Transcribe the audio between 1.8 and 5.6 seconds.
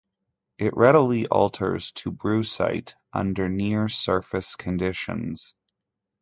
to brucite under near surface conditions.